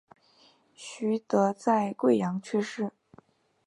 [0.73, 2.91] 徐的在桂阳去世。